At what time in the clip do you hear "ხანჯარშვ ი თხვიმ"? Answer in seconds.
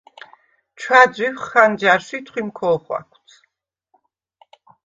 1.47-2.47